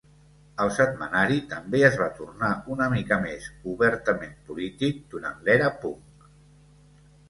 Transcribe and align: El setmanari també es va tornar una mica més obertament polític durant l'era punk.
El 0.63 0.69
setmanari 0.77 1.37
també 1.51 1.83
es 1.91 1.99
va 2.01 2.09
tornar 2.23 2.51
una 2.77 2.89
mica 2.95 3.21
més 3.29 3.53
obertament 3.77 4.37
polític 4.51 5.01
durant 5.17 5.49
l'era 5.51 5.75
punk. 5.87 6.31